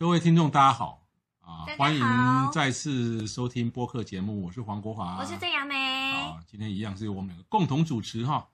[0.00, 1.04] 各位听众，大家好
[1.40, 1.66] 啊！
[1.76, 2.00] 欢迎
[2.52, 5.74] 再次收听播客节目，我是黄国华，我是郑雅梅
[6.12, 6.38] 啊。
[6.46, 8.48] 今天一样是由我们两个共同主持哈。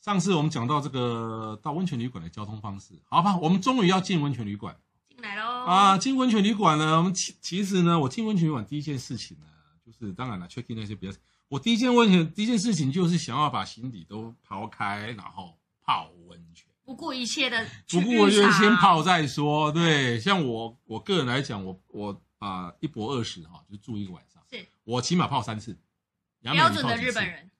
[0.00, 4.74] 上次我们讲到这个到温泉旅馆的交通方式，好吧，我们终于要进温泉旅馆，
[5.06, 5.98] 进来喽啊！
[5.98, 9.46] 进温泉旅馆呢，我们其其实呢，我进温泉旅馆第一件事情呢，
[9.84, 11.14] 就是当然了，check in 那些比较，
[11.48, 19.72] 我第一件温泉第一件事情就是想要把行李都抛开，然后泡温泉，不顾一切的，不顾一切先泡再说。
[19.72, 24.64] 对，像我我个人来讲，我我啊、呃、一博二十哈，就住一个晚上，是。
[24.84, 25.76] 我起码泡三次，
[26.40, 27.50] 标准的日本人。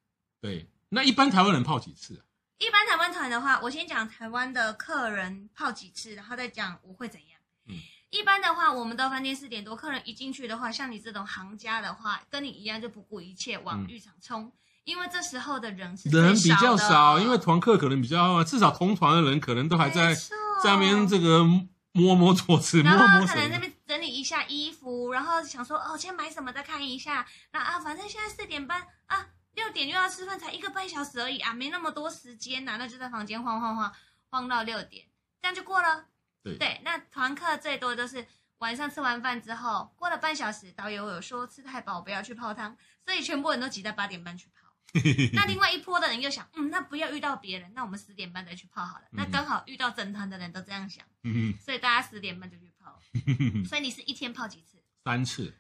[0.41, 2.23] 对，那一般台湾人泡几次啊？
[2.59, 7.41] 一般台湾团的话，我先讲台湾的客人泡几次，然后再讲我会怎样。
[7.67, 7.75] 嗯，
[8.11, 14.53] 一般的话，我们到饭店四点多，客人一进去的话，像你这种行家的话，跟你一样就不顾一切往浴场冲，嗯、
[14.87, 21.45] 因为这时候的人是人比较少，因为团客可能比较，至少同团的人可能都还在在那边这个
[21.92, 29.27] 摸摸桌子，摸摸然后可能那边整理一下衣服，然后想说哦，先买什么再看一下，那啊，反正现在四点半啊。
[29.57, 33.91] 六点又要吃饭，才一个半小时而已啊，没那么多时间呐、啊，那就在房间晃晃晃
[34.29, 35.07] 晃到六点，
[35.41, 36.05] 这样就过了。
[36.45, 38.27] 对，对，那团客最多就是
[38.59, 44.66] 晚上吃完饭之后，过了半小时，导游有说吃太饱不要去泡汤，所以全部人都挤在八点半去泡。
[45.34, 49.05] 那另外一波的人又想，嗯，那不要遇到别人，那我们十点半再去泡好了。
[49.12, 52.98] 嗯、那刚好遇到整团的人都这样想，嗯、所以大家十点半就去泡。
[53.69, 54.83] 所以你是一天泡几次？
[55.05, 55.55] 三次。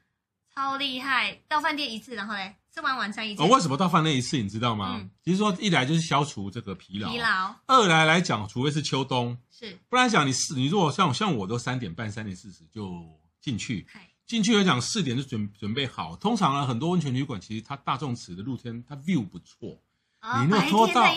[0.54, 1.38] 超厉害！
[1.48, 3.42] 到饭店一次，然后嘞，吃完晚餐一次。
[3.42, 4.38] 哦，为什么到饭店一次？
[4.38, 4.96] 你知道吗？
[4.98, 7.54] 嗯，其实说一来就是消除这个疲劳，疲劳。
[7.66, 13.06] 二来来讲，除非是秋冬，是，不然讲你是，你如果像像我都三点半、三点四十就
[13.38, 13.86] 进去，
[14.26, 16.16] 进去来讲四点就准准备好。
[16.16, 19.80] 通常呢，很多温泉旅馆其实它大众池的露天它 view 不错。
[20.20, 21.14] 哦，你如果拖到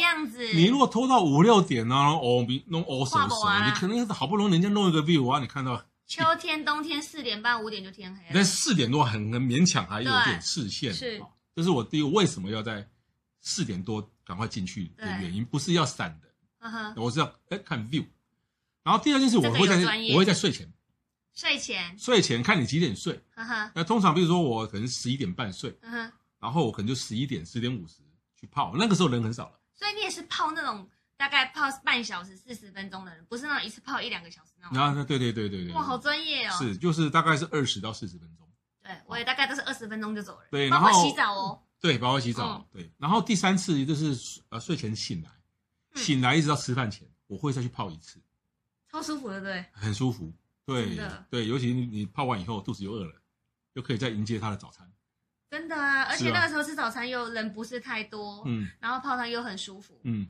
[0.54, 5.84] 你如果拖到五六点呢，哦，比弄哦什么什么你可能好不容易人家弄一个 view 啊，你看到。
[6.06, 8.32] 秋天、冬天四点半、五点就天黑了。
[8.34, 10.92] 但四点多很很勉强，还有点视线。
[10.92, 11.22] 是，
[11.56, 12.88] 这是我第一个为什么要在
[13.42, 16.28] 四点多赶快进去的原因，不是要闪的。
[16.96, 18.04] 我是要哎看 view。
[18.84, 19.78] 然后第二件事，我会在
[20.12, 20.68] 我会在睡前。
[21.40, 21.98] 睡前。
[21.98, 23.24] 睡前看你几点睡。
[23.74, 25.78] 那通常比如说我可能十一点半睡。
[25.82, 26.12] 嗯哼。
[26.40, 27.96] 然后我可能就十一点、十点五十
[28.36, 29.60] 去泡，那个时候人很少了。
[29.74, 30.90] 所以你也是泡那种。
[31.16, 34.78] 大概泡半小时四十分钟的人，不是那种一次泡一两个小时那种。
[34.78, 35.74] 啊，对对对对对。
[35.74, 36.56] 哇，好专业哦。
[36.58, 38.48] 是，就是大概是二十到四十分钟。
[38.82, 40.46] 对，我也大概都是二十分钟就走了。
[40.50, 41.62] 对，包括洗澡哦。
[41.82, 42.66] 对，包括洗澡。
[42.72, 45.30] 对，然后第三次就是呃睡前醒来，
[46.02, 48.22] 醒来一直到吃饭前，我会再去泡一次。
[48.90, 49.66] 超舒服的，对。
[49.74, 50.34] 很舒服，
[50.70, 51.00] 对
[51.30, 53.14] 对，尤其你你泡完以后肚子又饿了，
[53.74, 54.90] 又可以再迎接他的早餐。
[55.50, 60.28] 真的啊，而且那个时候吃早餐又人不是太多，嗯，然后泡汤又很舒服，嗯。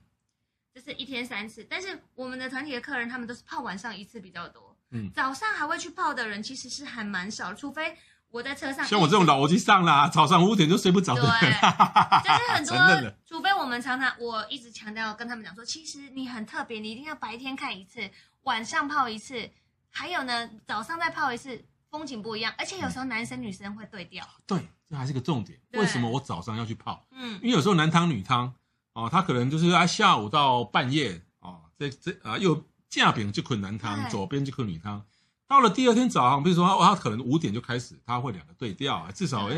[0.72, 7.97] 就是一天三次，但是我们的团体的客人他们都是泡晚上一次比较多，嗯，早上还会去泡的人其实是还蛮少，除非
[8.29, 8.85] 我在车上。
[8.85, 11.31] 像我这种老机上啦，早上五点就睡不着的人。
[11.41, 11.49] 对，
[12.23, 18.07] 就是很多，除非我们常常，我一直强调跟他们讲说，其实你很特别，你一定要白天看一次，
[18.44, 19.49] 晚上泡一次，
[19.91, 24.25] 还有呢，早上再泡一次，风景不一样，而且有时候男生女生会对调。
[24.45, 25.59] 对，这还是个重点。
[25.73, 27.05] 为什么我早上要去泡？
[27.11, 28.53] 嗯，因为有时候男汤女汤。
[28.94, 35.05] 哦，他可能就是啊，下午到半夜哦，这这啊，又架饼就捆男汤，左边就捆女汤。
[35.47, 39.55] 到了第二天早上，比如说他可能五点就开始，他会两个对调，至少哎，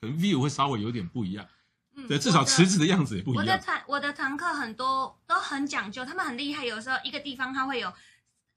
[0.00, 1.44] 可能 view 会稍微有点不一样。
[2.06, 3.44] 对，至少池子的样子也不一样。
[3.44, 6.64] 我的团我的团客很多都很讲究，他们很厉害。
[6.64, 7.92] 有时候一个地方他会有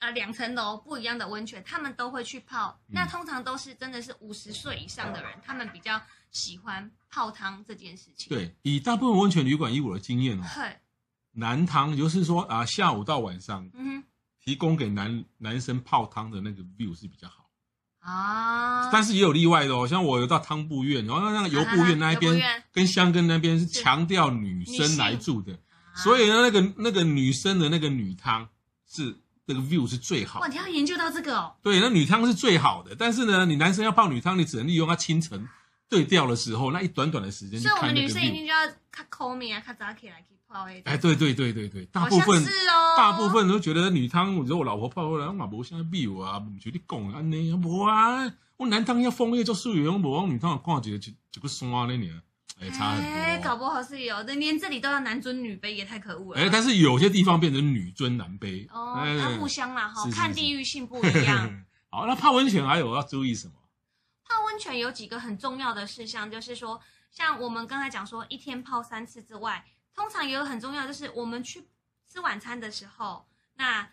[0.04, 2.80] 呃两层楼不一样的温泉，他们都会去泡。
[2.88, 6.02] 那通常都是真的是五十岁以上的人，他们比较。
[6.34, 10.80] 喜欢泡汤这件事情，对，以大部分温泉旅馆以我的经验哦，对，
[11.34, 14.04] 男汤就是说啊，下午到晚上，嗯哼，
[14.44, 17.52] 提供给男男生泡汤的那个 view 是比较好
[18.00, 22.42] 啊，但是也有例外的哦，像我有到汤布院，然后那个油布院那一边
[22.72, 25.56] 跟香根那边是强调女生来住的，
[25.94, 28.50] 所以呢，那个那个女生的那个女汤
[28.88, 30.40] 是那个 view 是最好。
[30.40, 31.56] 哇，你要研究到这个哦？
[31.62, 35.48] 对，那女汤是最好的，但是呢，你男生要泡女汤，你只能利用它清晨。
[35.90, 38.58] 对调的时候，那一短短的时间，所以我们女生一定就要
[38.90, 40.82] 看 call me 啊，看早起来去泡诶。
[40.86, 52.20] 哎，对对对对对，大部分是哦，大部分都觉得女汤，我说我老婆泡过来，我嘛无啥秘我啊，唔觉得讲安尼，无啊，我男汤要枫叶做素颜，我无女汤挂一个一一个山那年，
[52.60, 53.10] 哎，差很多。
[53.10, 56.42] 哎，搞不好是有的，连这里都要男尊女卑，也太可恶了。
[56.42, 61.66] 哎，但是有些地方变成女尊男卑哦，它互相啦哈，看地域性不一样。
[61.90, 63.54] 好，那泡温泉还有要注意什么？
[64.24, 71.68] 泡温泉有几个很重要的事项，就是说，像我们刚才讲说，一天泡三次之外，通常也有很重要，就是我们去
[72.12, 73.88] 吃晚餐的时候，那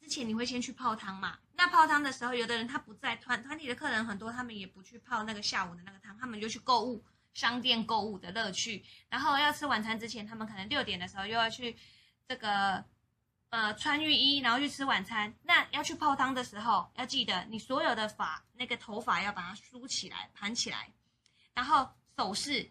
[0.00, 1.38] 之前你会先去泡汤嘛？
[1.56, 7.04] 那泡汤的时候，有的人他不在团团体的客人很多，他们也不去泡那个下午的那个汤，他们就去购物，
[7.38, 8.84] 商店购物的乐趣。
[9.08, 11.76] 然后要吃晚餐之前，他们可能六点的时候又要去
[12.26, 12.84] 这个。
[13.50, 15.34] 呃，穿浴衣，然后去吃晚餐。
[15.44, 20.92] 那要去泡汤的时候，要记得你所有的发，那个头发要把它梳起来，盘起来，
[21.54, 22.70] 然后首饰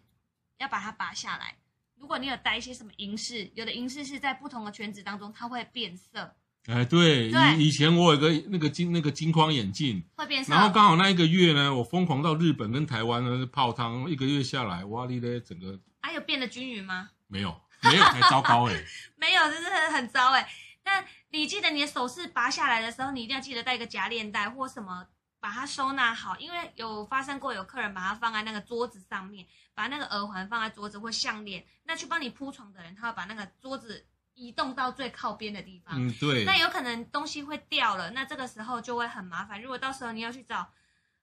[0.58, 1.56] 要把它拔下来。
[1.96, 6.32] 如果你有戴一些什么银饰，有的银饰是在不同的圈子当中，它会变色。
[6.66, 17.10] 哎，对，对以以前我有个那个金那个金框眼镜会变色，然后刚好那一个月呢，我疯狂到日本跟台湾呢泡汤，一个月下来，哇哩嘞，整个还、啊、有变得均匀吗？
[17.26, 18.84] 没有，没有，太糟糕哎，
[19.16, 20.46] 没有，真的很很糟哎。
[20.84, 25.06] 那你记得你的首饰拔下来的时候，你一定要记得带一个夹链袋或什么，
[25.40, 26.36] 把它收纳好。
[26.38, 34.06] 因为有发生过有客人把它放在那个桌子上面，把那个耳环放在桌子或项链，那去帮你铺床的人，他会把那个桌子
[34.38, 35.94] 移动到最靠边的地方。
[35.96, 36.44] 嗯，对。
[36.44, 39.60] 那有可能东西会掉了，那这个时候就会很麻烦。
[39.60, 40.72] 如果到时候你要去找，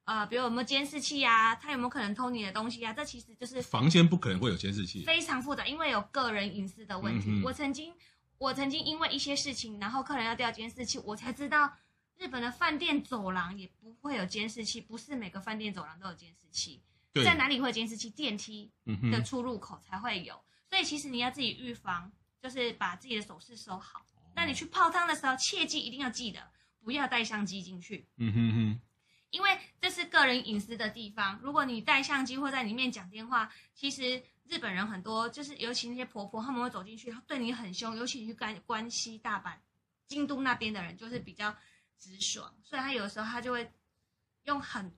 [0.04, 2.94] 呃，比如有没有监视器啊，他有没有可能偷你的东西啊？
[2.94, 7.30] 这其实就是房间不可能会有监视器，非常复杂，因为有个人隐私的问题。
[7.30, 7.94] 嗯、我曾经。
[8.38, 11.72] 我曾经因为一些事情，然后客人要调监视器，我才知道
[12.18, 16.84] 日本的饭店走廊也不会有监视器，不是每个饭店走廊都有监视器。
[17.24, 18.10] 在哪里会有监视器？
[18.10, 18.70] 电梯
[19.10, 20.36] 的出入口才会有。
[20.36, 22.12] 嗯、所以其实你要自己预防，
[22.46, 24.02] 就是把自己的首饰收好。
[24.02, 26.40] 哦、那你去泡汤的时候，切记一定要记得
[26.84, 28.08] 不要带相机进去。
[28.18, 28.82] 嗯哼哼，
[29.32, 31.40] 因为这是个人隐私的地方。
[31.42, 34.22] 如果你带相机或在里面讲电话，其实。
[34.48, 37.96] 日本人很多，就是尤其那些婆婆，他们会走进去，对你很凶。
[37.96, 39.58] 尤其你去关关西、大阪、
[40.08, 41.52] 京都那边的人，就是比较
[41.98, 43.74] 直爽，所以他有的时候他就会
[44.44, 44.96] 用很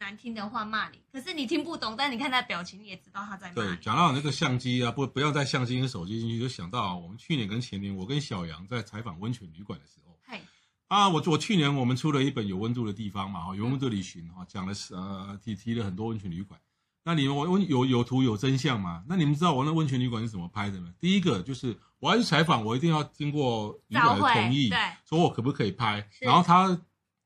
[0.00, 0.98] 难听的话骂你。
[1.12, 3.54] 可是你听不懂，但你看他的表情，你也知道他在骂。
[3.54, 10.40] 对，讲到那个相机啊，不不要带相机跟手机进去，就想到我们去年跟前年，我跟小杨在采访温泉旅馆的时候，嘿
[10.88, 16.58] 啊，我我去年我们出了一本有温度的地方嘛，哈，有温度旅行哈，讲了是呃提提了很多温泉旅馆。
[17.02, 19.04] 那你们我温有有图有真相吗？
[19.06, 20.92] 那你们知道我那温泉旅馆是怎么拍的吗？
[20.98, 26.08] 第一个就是我要去采访，我一定要经过旅馆的同意，对，说我可不可以拍。
[26.20, 26.78] 然后他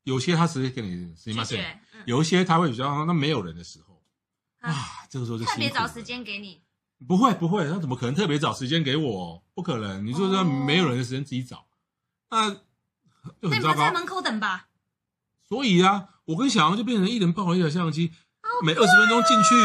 [0.05, 1.33] 有些他直接给你什
[2.05, 4.01] 有一些他会比较那没有人的时候，
[4.59, 4.73] 啊，
[5.09, 6.61] 这个时候就特别找时间给你，
[7.07, 9.43] 不会不会，他怎么可能特别找时间给我？
[9.53, 11.65] 不可能，你说说没有人的时间自己找，
[12.29, 12.51] 那
[13.41, 13.77] 就很糟糕。
[13.77, 14.67] 在门口等吧。
[15.47, 18.11] 所以啊，我跟小杨就变成一人抱了一台相机。
[18.63, 19.55] 每二十分钟进去，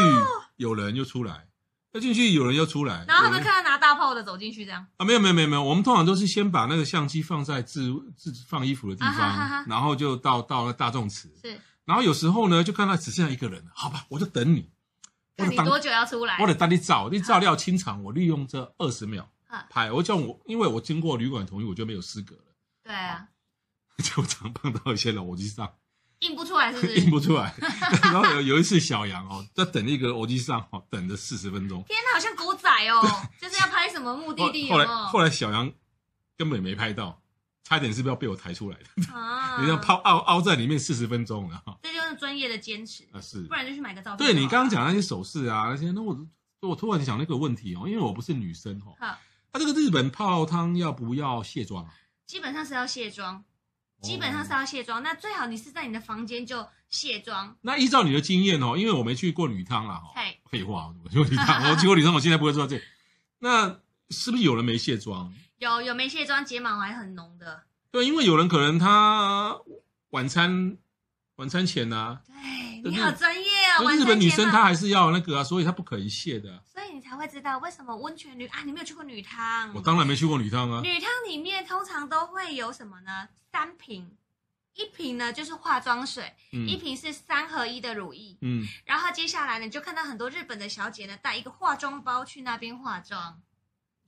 [0.57, 1.47] 有人就出来，
[1.93, 4.85] 要进去有人要出来，然后他们看到拿大炮的走进去这样。
[4.97, 5.05] 啊？
[5.05, 14.69] 没有没有没有没有，我们通常都是先把那个相机放在自自放衣服的地方，啊、哈哈然后就到到了大众池，是，然后有时候呢就看到只剩下一个人，好吧，我就等你，
[15.35, 19.29] 看你多久要出来，我得等你照，你照料清场，我利用这二十秒
[19.69, 22.53] 拍，我叫我因为我经过旅馆同意，我就没有资格了，
[22.85, 23.27] 对啊，
[24.01, 25.69] 就常碰到一些人，我就上。
[26.21, 26.95] 印不出来是不是？
[27.01, 27.53] 印不出来。
[28.03, 31.83] 然后有有一次小杨哦， 在等一个欧吉桑哦，等了四十分钟。
[31.87, 33.01] 天哪，好像狗仔哦，
[33.39, 34.69] 就是要拍什么目的地？
[34.71, 35.71] 后来后来小杨
[36.37, 37.21] 根本没拍到，
[37.63, 39.13] 差点是不是要被我抬出来的？
[39.13, 39.61] 啊！
[39.61, 41.77] 你要泡凹凹在里面四十分钟了哈。
[41.83, 43.19] 这就是专业的坚持啊！
[43.21, 44.17] 是，不然就去买个照片。
[44.17, 46.17] 对你刚刚讲那些首饰啊，那些那我
[46.61, 48.93] 我突然想那个问题哦，因为我不是女生哦。
[48.99, 49.17] 好，
[49.51, 51.87] 他这个日本泡汤要不要卸妆？
[52.27, 53.43] 基本上是要卸妆。
[54.01, 57.55] 基本上是要卸妆，那最好你是在你的房间就卸妆。
[57.61, 60.13] 那依照你的经验哦，因为我没去过女汤啦，哈，
[60.49, 62.81] 废话，我去过女汤， 我去过女汤，我现在不会做这。
[63.39, 63.79] 那
[64.09, 65.33] 是不是有人没卸妆？
[65.57, 67.63] 有有没卸妆，睫毛还很浓的。
[67.91, 69.59] 对，因为有人可能他
[70.09, 70.77] 晚餐
[71.35, 72.21] 晚餐前呢、啊，
[72.83, 73.47] 对，你好专业
[73.79, 73.91] 哦。
[73.91, 76.63] 日本女生她还是要那个啊，所以她不可以卸的。
[77.11, 79.69] 才会知道为什么温泉女啊，你没有去过女汤？
[79.73, 80.79] 我当然没去过女汤啊。
[80.81, 83.27] 女汤里面通常都会有什么呢？
[83.51, 84.15] 三瓶，
[84.75, 93.41] 一瓶呢就是化妆水，嗯、一瓶是三合一的乳液，嗯，然后接下来呢，你就看到很多日本的小姐呢带一个化妆包去那边化妆，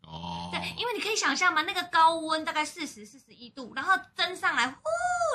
[0.03, 4.81] 哦，对，因为你可以想象嘛，那个高温大概四十四十一度，然后蒸上来，呼，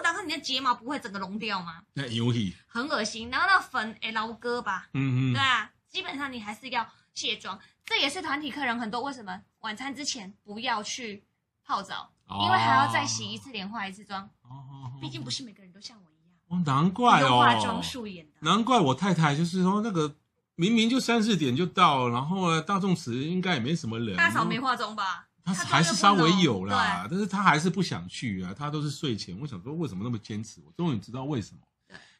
[0.03, 1.83] 然后你的的睫毛不会整个融掉吗？
[1.93, 3.29] 那油体很恶心。
[3.29, 7.59] 然后那粉哎，老哥吧，嗯嗯，对啊，基本上你还是要卸妆。
[7.85, 11.25] 这也是团体客人很多为什么晚餐之前不要去
[11.65, 14.23] 泡澡，哦、因为还要再洗一次脸、化一次妆。
[14.43, 16.37] 哦，毕竟不是每个人都像我一样。
[16.49, 18.33] 哦，难怪哦，化妆素颜的。
[18.41, 20.15] 难怪我太太就是说那个。
[20.61, 24.17] 明明就三四点就到，然后呢，大众池应该也没什么人。
[24.17, 25.29] 大嫂没化妆吧？
[25.45, 28.53] 她还是稍微有啦，但是她还是不想去啊。
[28.53, 29.39] 她都是睡前。
[29.39, 30.61] 我想说，为什么那么坚持？
[30.67, 31.61] 我终于知道为什么。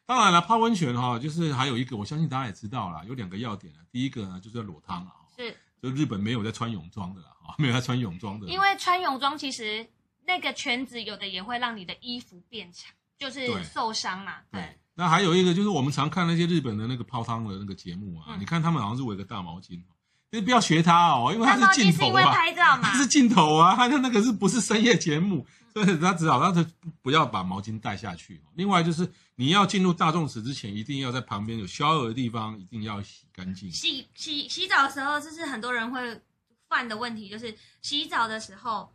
[0.09, 3.79] 对，当然了，泡温泉哈，就是还有一个，我相信大家也知道啦，有两个要点啊。
[3.91, 5.13] 第一个呢，就是要裸汤啊。
[5.37, 5.55] 是。
[5.81, 8.47] 就日本没有在穿泳装的啦，啊， 没有在穿泳装的。
[8.47, 9.87] 因为穿泳装其实
[10.25, 14.37] 那个圈子有的也会让你的衣服变长，就是受伤嘛。
[14.51, 14.59] 对。
[14.61, 19.81] 对那还有一个就是我们常看那些日本的那个泡汤的那个节目啊，嗯、你看他们好像是围个大毛巾，
[20.31, 25.45] 你不要学他哦，因为他是镜头啊， 他是镜头啊，他的那个是不是深夜节目？
[25.73, 26.67] 所以他只好他就
[27.01, 28.41] 不要把毛巾带下去。
[28.55, 33.71] 另外就是你要进入大众池之前，一定要在旁边有 shower 的地方一定要洗干净。
[33.71, 36.21] 洗洗洗澡的时候，就是很多人会
[36.67, 38.91] 犯的问题，就是洗澡的时候，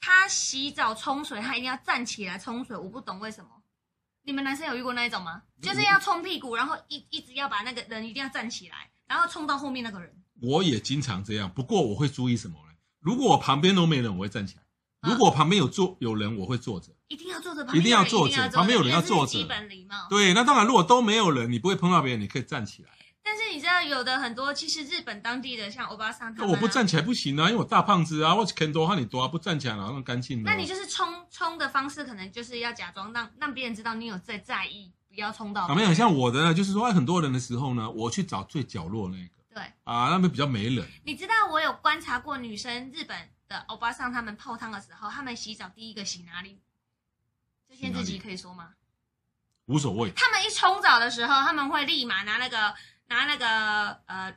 [0.00, 3.50] 他洗澡冲水，他一定要站起来冲水，我不懂为什么。
[4.24, 5.42] 你们男生有遇过那一种吗？
[5.60, 10.21] 就是要冲屁股，然后一一直要把那个人一定要站起来，然后冲到后面那个人。
[10.42, 12.74] 我也经常这样，不过我会注意什么呢？
[13.00, 14.62] 如果我旁边都没人，我会站起来；
[15.08, 16.88] 如果我旁边有坐有人，我会坐着。
[17.08, 19.32] 一定要坐着，一定要坐着，旁边有人要坐着。
[19.32, 20.06] 基本礼貌。
[20.08, 22.88] 对，那当然，如果都没有人，你不会碰到别人，你可以站起来。
[23.24, 30.42] 但是你知道，有的很多其实日本当地的像欧巴桑他们，我不站起来不行啊，因为我大胖子啊，我肯多哈你多啊，不站起来然后那干净。
[30.42, 35.66] 那你就是冲冲的方式，可能就是要假装让让别人知道你有在在意，不要冲到。
[35.66, 39.41] 啊，没有像我的呢，就是说很多人的时候呢，我去找最角落那个。
[39.54, 39.62] 对。
[39.84, 40.86] 啊，那边比较没人。
[41.04, 46.60] 你知道我有观察过女生日本的欧巴桑他们泡汤的时候，他们洗澡第一个洗哪里？
[47.68, 48.74] 这些自己可以说吗？
[49.66, 50.10] 无所谓。
[50.12, 52.74] 他们一冲澡的时候，他们会立马拿那个。
[53.08, 54.34] 拿那个呃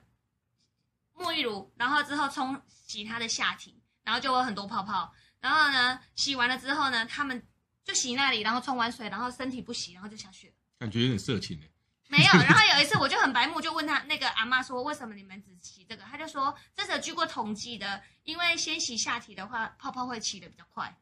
[1.14, 5.14] 沐浴乳，然后之后冲洗他的下体，然后就有很多泡泡。
[5.40, 7.42] 然后呢，洗完了之后呢，他们
[7.86, 10.54] 就洗那里，然后冲完水，然后身体不洗，然后就下去了。
[10.80, 11.70] 感觉有点色情哎。
[12.08, 16.04] 没有， 然后有一次我就很白目，就问他那个阿妈说，为什么你们只洗这个？
[16.04, 20.98] 他就说这是有据过统计的，因为先洗下体的话，泡泡会起得比较快。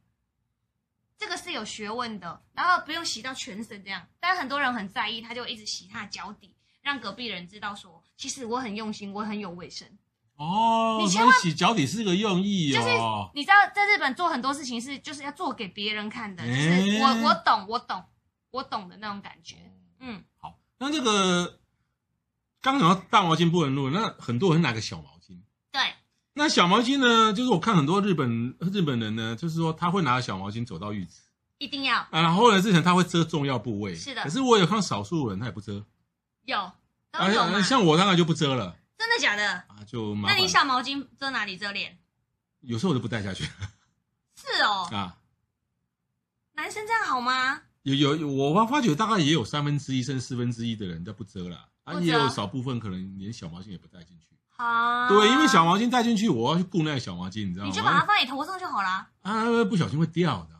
[1.17, 4.07] 这个是有学问的，然后不用洗到全身这样。
[4.19, 6.55] 但很多人很在意，他就一直洗他的脚底。
[6.81, 9.87] 让隔壁人知道说，其实我很用心，我很有卫生。
[10.35, 12.77] 哦，你千万洗脚底是个用意哦。
[12.77, 12.89] 就是
[13.33, 18.03] 你知道，在日本做很多事情是就是要做给别人看的，就是我我懂我懂
[18.51, 19.71] 我懂的那种感觉。
[19.99, 21.59] 嗯，好，那这个
[22.61, 25.39] 刚讲到大毛巾不能露，那很多人拿个小毛巾。
[25.71, 25.93] 对，
[26.33, 31.21] 那小毛巾呢，就是我看很多日本日本人呢，就是说他会拿着小毛巾走到浴池，
[31.57, 32.07] 一定要啊。
[32.11, 34.23] 然后呢，之前他会遮重要部位，是的。
[34.23, 35.85] 可是我有看到少数人他也不遮。
[36.43, 36.71] 有
[37.11, 38.75] 都有嘛、啊、像我当然就不遮了。
[38.97, 39.53] 真的假的？
[39.53, 41.57] 啊，就那你小毛巾遮哪里？
[41.57, 41.97] 遮脸？
[42.61, 43.43] 有时候我就不带下去。
[44.35, 44.87] 是哦。
[44.91, 45.17] 啊，
[46.53, 47.61] 男生这样好吗？
[47.83, 54.27] 有有，我发发觉大概也有三分之一甚至四分之一的人都不遮了，啊，也有少部分可能连小毛巾也不带进去。
[54.57, 55.07] 啊。
[55.07, 57.71] 对，因为小毛巾带进去，我要去顾那个小毛巾，你知道吗？
[57.71, 59.09] 你就把它放你头上就好了。
[59.21, 60.55] 啊，不小心会掉的。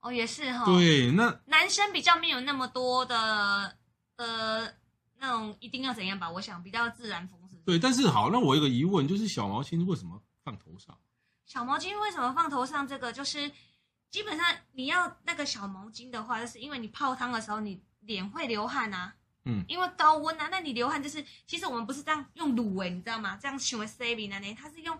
[0.00, 0.64] 哦，也是哈。
[0.64, 3.76] 对，那男生比较没有那么多的
[4.16, 4.68] 呃。
[5.22, 6.30] 那种一定要怎样吧？
[6.30, 7.38] 我想比较自然风？
[7.62, 10.96] 对，但是好，那我有个疑问，就是小毛巾为什么放头上？
[11.44, 12.88] 小毛巾为什么放头上？
[12.88, 13.52] 这个就是
[14.10, 19.14] 基本上你要那个小毛巾的话，就是因为你泡汤的时候你脸会流汗啊，
[19.44, 23.38] 嗯，因为高温啊，那你流汗就是其实我们不是这样用卤诶，你知道吗？
[23.40, 24.98] 这样行为 saving 呢，它是用。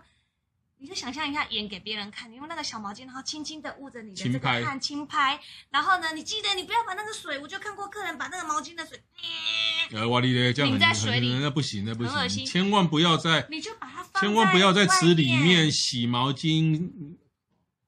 [0.83, 5.39] 你就想象一下，演给别人看，你用那个小毛巾，然后轻轻的捂着你的这个汗，轻拍，
[5.69, 8.99] 然后呢，你记得你不要把那个水，我就看过客人把那个毛巾的水，
[9.91, 16.89] 呃，哇哩嘞，这样淋在水里，那不行，那不行，千万不要在，你就把它放，千万不要在池里面洗毛巾，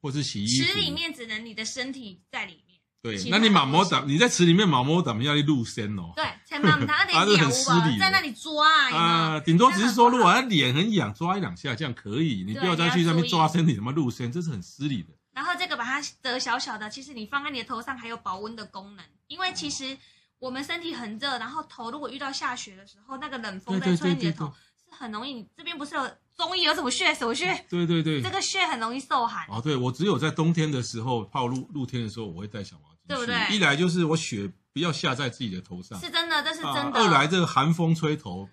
[0.04, 2.78] 或是洗衣服，池里面只能你的身体在里面。
[3.02, 6.12] 对，那你毛毛掌，你在池里面毛毛挡要去露身哦。
[6.16, 7.66] 对，千万不要那点湿
[7.98, 15.10] 在那 里抓啊，顶多只是说，如果他脸很痒，抓一两下这样可以，你不要再去上面抓身体什么露身，这是很失礼的。
[15.32, 19.98] 然后这个把它折小小的，其实你放在你的头上还有保温的功能，因为其实
[20.40, 25.34] 我们身体很热，然后头如果遇到下雪的时候，那个冷风在吹你的头，是很容易。
[25.34, 27.14] 你这边不是有中医有什么穴？
[27.14, 27.54] 什么穴？
[27.70, 29.48] 对对对，这个穴很容易受寒。
[29.50, 32.94] 哦，对，我只有在冬天的时候泡露露天的时候，我会带小毛巾。
[33.06, 33.36] 对不对？
[33.54, 36.92] 一来就是我雪不要下在自己的头上，是真的，这是真的。
[36.94, 38.50] 二来这个寒风吹头，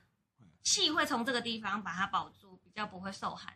[0.65, 3.55] 气会从这个地方把它保住，比较不会受寒。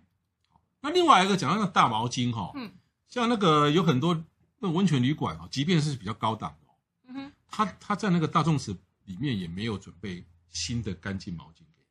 [0.83, 2.73] 那另外一个讲到那个大毛巾哈，嗯，
[3.09, 4.15] 像那个有很多
[4.61, 6.73] 那种温泉旅馆啊，即便是比较高档的，
[7.09, 8.71] 嗯哼他他在那个大众池
[9.07, 11.87] 里面也没有准备新的干净毛巾给你。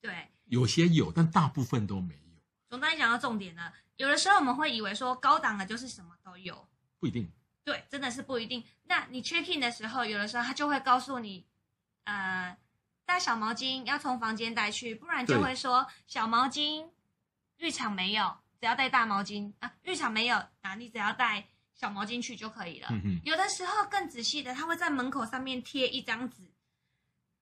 [0.00, 2.20] 对，有些有，但大部分都没有。
[2.68, 6.66] 总当你讲到重点了，有的时候我们会以为说高档的就是什么都有，
[6.98, 7.30] 不一定。
[7.64, 8.64] 对，真的是不一定。
[8.84, 11.44] 那你 check in 的时候，有的时候他就会告诉你，
[12.04, 12.56] 呃，
[13.04, 16.88] 带小毛巾要从房间带去，不然就会说小毛巾
[17.56, 19.72] 浴场没有，只要带大毛巾啊。
[19.82, 22.88] 浴场没有啊，你只要带小毛巾去就可以了。
[23.24, 26.52] 有的时候更仔细的，他会在门口上面贴一张纸，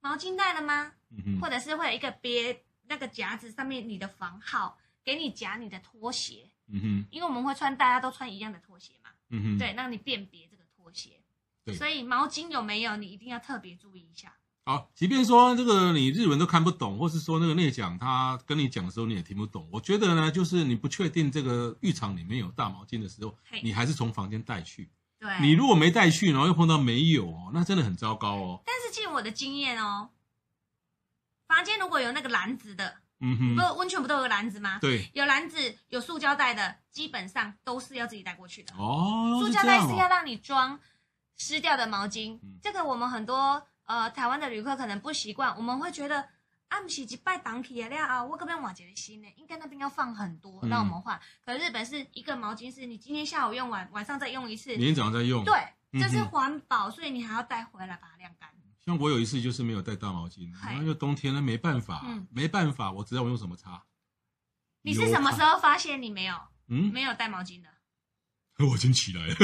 [0.00, 0.92] 毛巾带了吗？
[1.40, 4.78] 或者是会有一个别那个夹子，上面你的房号。
[5.06, 11.20] 给你夹你的拖鞋，嗯哼，因为我们会穿，大家都穿一样的拖鞋嘛，嗯哼，对，让你辨别这个拖鞋，
[11.62, 14.34] 对，所以毛巾有没有，你一定要特别注意一下。
[14.64, 24.88] 好，即便说这个你日文都看不懂，或是说那个内讲他跟你讲的时候你也听不懂，我觉得呢，就是你不确定这个浴场里面有大毛巾的时候，你还是从房间带去。
[25.18, 28.62] 对，你如果没带去，然后又碰到没有哦，那真的很糟糕哦。
[28.64, 30.08] 但是借我的经验哦，
[31.54, 32.96] 房间如果有那个篮子的。
[33.20, 34.78] 嗯哼，不是温泉不都有个篮子吗？
[34.82, 35.56] 对，有篮子
[35.88, 38.74] 有塑胶袋的，基本上都是要自己带过去的。
[38.74, 40.78] 哦，塑胶袋是要让你装
[41.36, 42.34] 湿掉的毛巾。
[42.42, 46.28] 嗯、这个我们很多呃台湾的旅客可能不习惯，我们会觉得
[46.68, 51.16] 啊，不是一摆当去的了啊，我这边换一个新呢，应该那边要放很多让我们换。
[51.16, 55.44] 嗯、可日本是一个毛巾，是你今天下午用完，晚上再用一次，明天早上再用。
[55.44, 55.54] 对，
[55.92, 58.50] 这是环保，所以你还要带回来把它晾干。
[58.86, 63.82] 像我有一次就是没有带大毛巾，然后就冬天了没办法，嗯、没办法，我知道我用什么擦。
[64.82, 66.34] 你是什么时候发现你没有？
[66.68, 67.68] 嗯，没有带毛巾的？
[68.66, 69.34] 我已经起来了，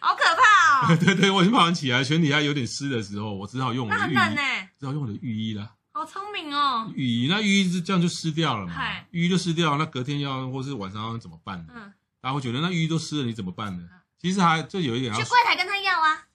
[0.00, 0.96] 好可怕哦！
[1.04, 5.74] 对对，我已经跑完起来，全体还有点湿的时候，我只好用我的浴衣，那很冷呢，只好用我的浴衣啦。
[5.92, 6.90] 好聪明哦！
[6.94, 8.74] 浴衣，那浴衣是这样就湿掉了嘛？
[9.10, 11.72] 浴衣就湿掉，那隔天要或是晚上要怎么办呢？
[11.74, 13.88] 嗯，然后我觉得那浴衣都湿了，你怎么办呢？
[14.20, 16.27] 其实还就有一点，去柜台跟他要啊。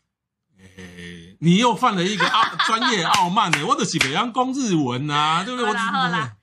[0.78, 3.66] 哎，你又犯了一个傲 专业傲慢呢！
[3.68, 5.70] 我的是北洋公日文啊，对不对？
[5.70, 6.38] 我好啦，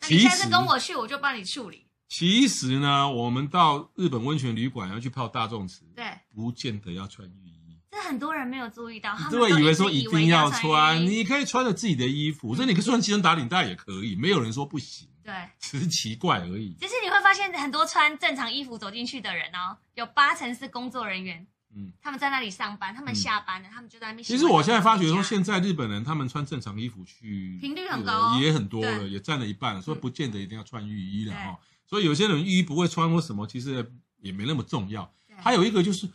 [0.00, 1.86] 那你下次跟我去，我就帮你处理。
[2.08, 6.04] 其实呢，我们到日本温泉旅馆要去泡大众池，对，
[6.34, 7.78] 不见得要穿浴衣。
[7.90, 15.08] 这很多人没有注意到，他们都以为说一定要穿，你可以穿着自己的衣服，所以你可以穿其中打领带也可以，没有人说不行。
[15.22, 16.74] 对，只是奇怪而已。
[16.80, 21.46] 其实你会发现，很多穿正常衣服走进去的人哦，有八成是工作人员。
[21.74, 24.24] 嗯，他们在那里上班，他们下班了，嗯、他们就在那边。
[24.24, 31.52] 其实我现在发觉说，现在日本人他们穿正常衣服去频率很高，哦，也很多了，也占了一半了，所以不见得一定要穿浴衣了哈。
[31.52, 35.10] 对所以有些人浴衣不会穿或什么，其实也没那么重要。
[35.36, 36.08] 还有一个就是，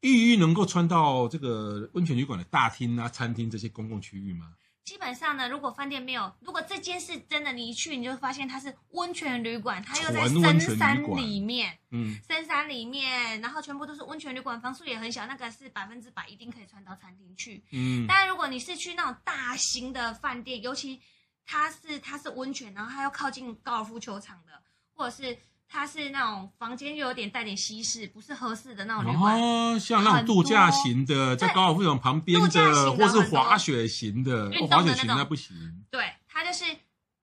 [0.00, 4.52] 浴衣能够穿到这个温泉旅馆的大厅啊、餐厅这些公共区域吗？
[4.86, 18.06] 基本上呢，如果饭店没有，如果这间是真的，你一去你就发现它是温泉旅馆，它又在深山里面，嗯，深山里面，然后全部都是温泉旅馆，房数也很小，那个是百分之百一定可以穿到餐厅去，嗯。
[18.06, 21.02] 但如果你是去那种大型的饭店，尤其
[21.44, 24.62] 它是它是温泉，然后它又靠近高尔夫球场的，
[24.94, 25.36] 或者是。
[25.76, 29.38] 它是那种房间又有点带点西式，不是合适的那种旅馆。
[29.38, 35.84] 哦，像那种度假型的，在高尔夫球场旁边的，或是滑雪型的，滑雪型那不行。
[35.90, 36.64] 对，它就是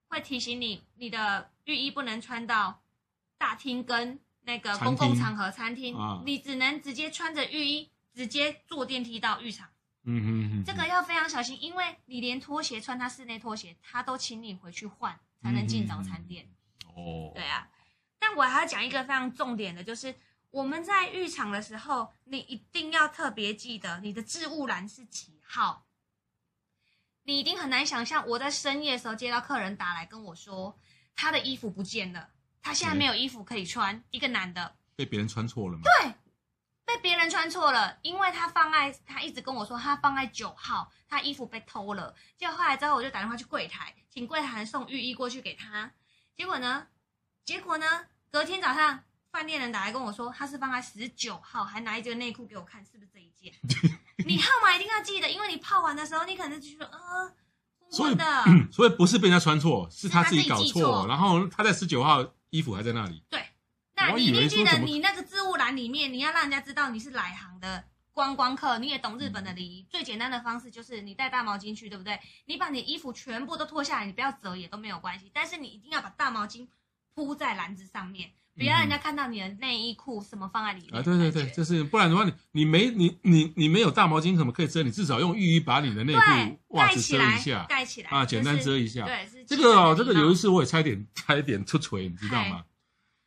[0.06, 2.80] 会提醒你，你的浴衣不能穿到
[3.36, 9.66] 大厅跟那个公共场合餐厅，你只能直接穿着浴衣直接坐电梯到浴场。
[10.04, 16.46] 嗯嗯嗯，这个要非常小心，因为你连拖鞋穿他室内拖鞋，他都请你回去换才能进早餐店。
[16.94, 17.66] 哦，对啊。
[18.26, 20.14] 但我还要讲一个非常重点的，就是
[20.50, 25.84] 我们在浴场的时候，你一定要特别记得你的置物篮是几号。
[27.24, 30.78] 你一定很难想象，我在深夜的时候接到客人打来跟我说，
[31.14, 32.30] 他的衣服不见了，
[32.62, 34.02] 他现在没有衣服可以穿。
[34.10, 35.82] 一个男的被别人穿错了吗？
[35.84, 36.14] 对，
[36.86, 42.14] 被别人穿错了，因为他放在，他一直跟我说他放在九号，他衣服被偷了。
[42.38, 45.92] 结果后来之后，我就打电话去柜台，请柜台送浴衣过去给他。
[46.34, 46.86] 结果呢？
[47.44, 48.06] 结果呢？
[48.34, 48.98] 隔天早上，
[49.30, 53.54] 饭店人打来跟我说，他是放在十九号，还拿一件内裤给我看，是不是这一件？
[54.26, 57.32] 你号码一定要记得，因为你泡完的时候，你可能就说，呃，
[57.88, 63.22] 所以的，所以不是被人家穿错，是他自己搞错，然后他在十九号衣服还在那里。
[63.30, 63.40] 对，
[63.94, 69.82] 那你一定记得，你那个置物篮里面，你要让人家知道你是来航的观光客，你也懂日本的礼仪。
[69.82, 72.18] 嗯、最简单的方式就是你带大毛巾去，对不对？
[72.46, 76.66] 你把你衣服全部都脱下来，你不要折也都没有关系，但是你一定要把大毛巾。
[77.14, 81.00] 铺在篮子上面，不要人家看到你的内衣裤什么放在里面。
[81.00, 84.82] 啊，对对对，就是不然的话，你你没你你你没有大毛巾，什么可以遮？
[84.82, 89.04] 你至少用浴衣把你的内裤袜子遮一下，盖起来啊，简单遮一下。
[89.04, 92.64] 对，是这个哦，这个有一次我也差一点差一点出锤，你知道吗？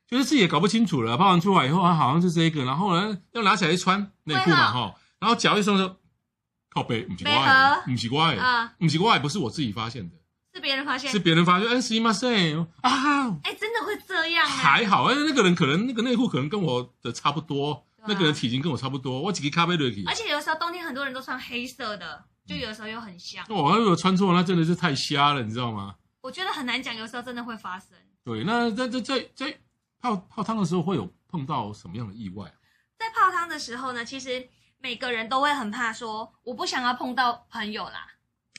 [0.07, 5.97] 就是自己也搞不清楚了，泡完出来以后啊，好像是这个，然后呢，要拿起来一穿内裤嘛，哈，然后脚一松就
[6.69, 10.15] 靠背，不是我的，不是我的，啊，不是怪，不是我自己发现的，
[10.56, 11.68] 是别人发现，是别人发现。
[11.68, 14.46] 哎，すいません啊，哎，真的会这样？
[14.46, 20.04] 还好，哎，那个人可能那个内裤可能跟我的差不多，那个人体型跟我差不多，我几个咖啡都可以。
[20.04, 23.44] 而且有时候冬天很多人都穿黑色的，就有时候又很像。
[23.48, 25.94] 我如果穿错，那真的是太瞎了，你知道吗？
[26.20, 27.88] 我觉得很难讲，有时候真的会发生。
[28.22, 29.58] 对，那在在在在
[30.00, 32.52] 泡泡汤的时候会有碰到什么样的意外？
[32.98, 38.06] 在泡汤的时候呢，其实每个人都会很怕说，我不想要碰到朋友啦。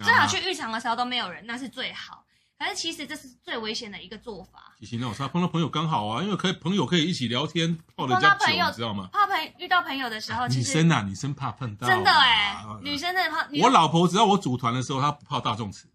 [0.05, 2.25] 最好去浴场的时候都没有人，那是最好。
[2.59, 4.75] 可是其实这是最危险的一个做法。
[4.81, 9.09] 其实那我说碰到朋友刚好啊，因为可以朋友可以一起聊天，泡得比较久，你知道吗？
[9.13, 11.87] 泡朋遇到朋友的时候，女生啊，女生怕碰到。
[11.87, 13.49] 真的哎，女生的怕。
[13.61, 15.89] 我老婆只要我组团的时候，她不泡大众池。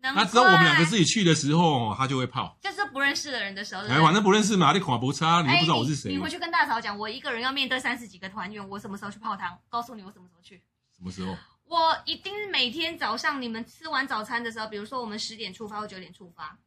[0.00, 2.56] 那只要我们两个自己去的时候，她就会泡。
[2.62, 6.12] 就是不认识的人的时候，哎，反正不认识嘛，你恐怕不差，你又不知道我是谁。
[6.12, 9.58] 你回去跟大嫂讲，我一个人要面对三十几个团员，我什么时候去泡汤？
[9.68, 10.62] 告诉你，我什么时候去？
[10.96, 11.36] 什么时候？
[11.66, 16.58] 我一定是每天早上你们吃完早餐的时候，比如说我们十点出发或九点出发，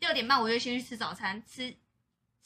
[0.00, 1.76] 六点半我就先去吃早餐，吃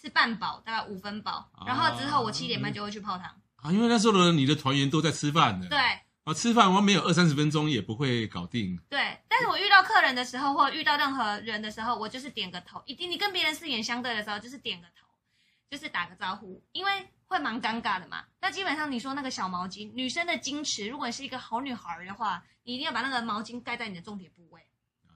[0.00, 3.26] 吃半饱，大概五分饱，然后之后我七点半就会去泡汤。
[3.56, 5.66] 啊，因为那时候的你的团员都在吃饭呢。
[5.68, 5.78] 对。
[6.24, 8.78] 啊，吃饭完没有二三十分钟也不会搞定。
[8.90, 12.82] 对，但是我遇到客人的时候，或遇到任何人的时候，我就是点个头。
[12.84, 15.06] 一定你跟别人四眼相对的时候，就是点个头，
[15.70, 18.24] 就是打个招呼，因为会蛮尴尬的嘛。
[18.40, 24.60] 那基本上你说那个小毛巾，女生的矜持，如果你是一个好女孩的话，你一定要把那个毛巾盖在你的重点部位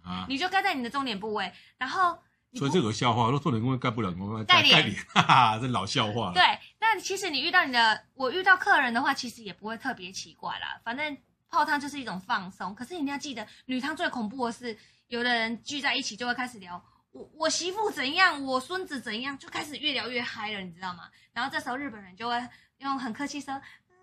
[0.03, 2.17] 啊，你就盖在你的重点部位，然后。
[2.57, 6.35] 所以这个笑话，如果重点部位盖不了，我盖盖脸，哈哈，这老笑话了。
[6.35, 6.43] 对。
[6.79, 10.81] 那其实你遇到你的，我遇到客人的话，其实也不会特别奇怪啦。
[10.85, 12.73] 反正泡汤就是一种放松。
[12.73, 16.79] 可是你一定要记得，女汤最恐怖的是，有的人聚在一起就会开始聊
[17.15, 21.09] 我我媳妇怎样，我孙子怎样，就开始越聊越嗨了，你知道吗？
[21.33, 22.49] 然后这时候日本人就会
[22.79, 23.55] 用很客气说，
[23.89, 23.95] 嗯，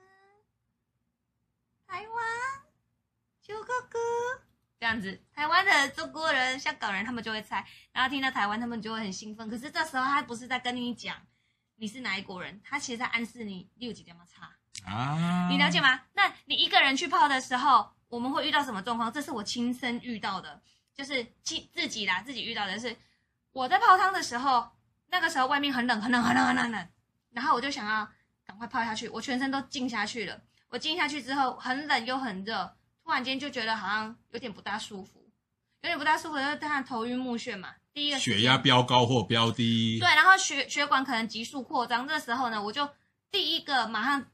[1.86, 2.28] 台湾，
[3.42, 4.00] 九哥哥，
[4.80, 9.50] 这样子，台湾的中国人、香港人他们就会猜，然后听到台湾他们就会很兴奋。
[9.50, 11.18] 可是这时候他不是在跟你讲。
[11.76, 12.62] 你是哪一国人？
[12.64, 15.50] 他其实在暗示你六级怎么差啊？
[15.50, 16.00] 你了解吗？
[16.14, 19.12] 那你一个人去泡的时候，我们会遇到什么状况？
[19.12, 20.62] 这是我亲身遇到的，
[20.96, 22.96] 就是自自己啦，自己遇到的是
[23.52, 24.70] 我在泡汤的时候，
[25.08, 26.90] 那个时候外面很冷，很冷，很冷，很冷，很冷，
[27.32, 28.08] 然后我就想要
[28.46, 30.42] 赶快泡下去，我全身都浸下去了。
[30.70, 35.30] 我浸下去之后，很冷又很热，突然间就觉得好像有点不大舒服，
[35.82, 37.76] 有点不大舒服，就是他头晕目眩嘛。
[37.94, 42.08] 第一个血压飙高或飙低，对，然后血血管可能急速扩张。
[42.08, 42.90] 这时候呢，我就
[43.30, 44.26] 第一个马上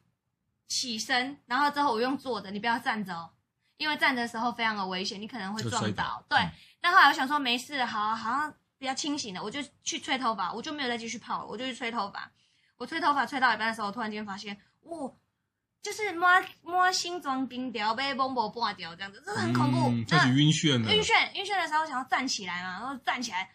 [0.67, 3.32] 起身，然后之后我用坐的，你不要站着哦，
[3.78, 6.24] 因为站的时候非常的危险，你可能会撞倒。
[6.28, 6.38] 对，
[6.82, 12.32] 那、嗯、后来我想说没事，好，好像比较清醒了，我就去吹头发，我就没有再继续泡了，我就去吹头发。
[12.78, 15.16] 我吹头发吹到一半的时候，我突然间发现，哇、哦，
[15.82, 16.28] 就是摸
[16.62, 20.94] 摸心脏冰条被崩破半条这样子，这是很恐怖，开始晕眩了。
[20.94, 23.50] 晕眩，晕眩的时候，我想要站起来嘛，然后站起来。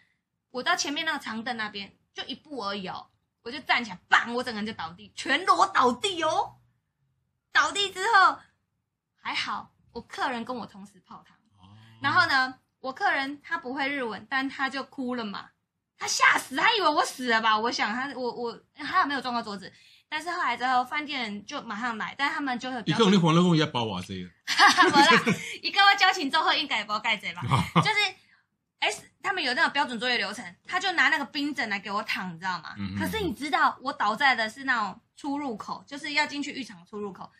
[0.51, 3.07] 我到前面那个长凳那边，就一步而已哦，
[3.41, 4.31] 我就站起来，砰！
[4.33, 6.57] 我整个人就倒地，全裸倒地哦。
[7.51, 8.37] 倒地之后
[9.15, 11.37] 还好，我客人跟我同时泡汤，
[12.01, 15.49] 然后呢，我客人他不会日文，但他就哭了嘛，
[15.97, 17.57] 他吓死，他以为我死了吧？
[17.57, 19.71] 我想他，我我还有没有撞到桌子？
[20.09, 22.83] 但是后来之后，饭店就马上来，但他们就是。
[22.85, 24.29] 一个你还了我一包瓦这个。
[24.45, 27.41] 哈哈，没啦，一个我交情之后应该也不盖这吧，
[27.75, 27.95] 就是。
[28.79, 32.75] S 他们有那种标准作业流程，他就拿那个冰枕来给我躺，你知道吗？
[32.77, 37.31] 嗯、可是你知道我倒在的是那种出入口，就是要进去浴场的出入口，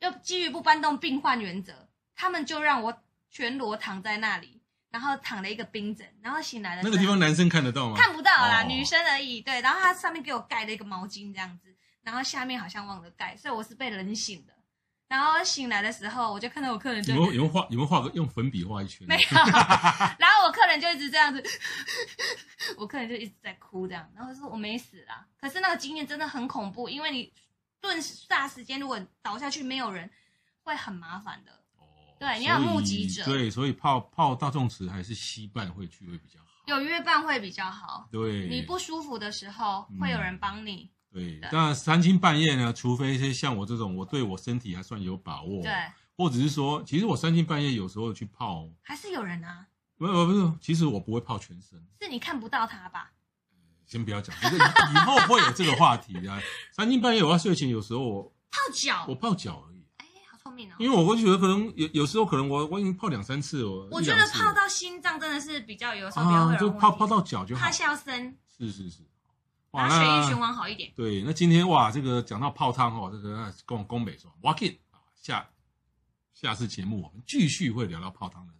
[0.00, 1.87] 又基于不搬动病患原则，
[2.20, 6.90] 他们就让我全裸躺在那里，然后躺了一个冰枕，然后醒来的时候。
[6.90, 7.96] 那个地方男生看得到吗？
[7.96, 9.40] 看不到啦，哦、女生而已。
[9.40, 14.52] 对，然后他上面给我盖了一个毛巾这样子，然后下面好像忘了盖，所以我是被冷醒的。
[15.06, 19.06] 然后醒来的时候，我就看到我客人就有没有有没有画有没有画个用粉笔画一圈？
[19.08, 19.28] 没有。
[20.18, 21.40] 然后我客人就一直这样子，
[22.76, 24.10] 我客人就一直在哭这样。
[24.16, 27.32] 然后说我没死啦，可是那个经验真的很恐怖，因为你
[27.80, 30.10] 顿霎时间如果倒下去没有人，
[30.64, 31.57] 会很麻烦的。
[32.18, 32.20] 哦。
[32.20, 33.24] 对，你要有目击者。
[33.24, 36.46] 对，所以泡泡大众池还是吸半会去会比较好。
[36.66, 38.08] 有约伴会比较好。
[38.12, 38.48] 对。
[38.48, 40.82] 你不舒服的时候会有人帮你。
[40.82, 42.70] 嗯对，那三更半夜呢？
[42.70, 45.72] 除非是像我这种，我对我身体还算有把握，对，
[46.14, 49.66] 或者是说，其实我三更半夜有时候去泡，还是有人啊？
[49.96, 53.10] 不不不是，其实我不会泡全身，是你看不到他吧？
[53.86, 56.38] 先不要讲，以以后会有这个话题啊。
[56.72, 59.77] 三更半夜我要睡前，有时候我泡脚，我泡脚而已。
[60.78, 68.36] 因为我会觉得可能有有时候可能我我已经泡两三次了，我觉得泡到心脏真的是比较有时候比较会，就泡泡到脚就好，怕笑声。
[68.56, 69.02] 是是是。
[69.72, 70.90] 哇，血液循环好一点。
[70.96, 75.46] 对，那今天哇，这个讲到泡汤哦，这个跟我宫北说，walk in 啊，下
[76.32, 78.54] 下次节目我们继续会聊聊泡汤的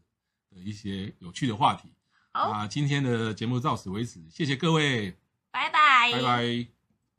[0.50, 1.94] 的一些有趣的话题。
[2.30, 5.10] 好，那今天的节目到此为止，谢谢各位，
[5.50, 6.77] 拜拜，拜拜。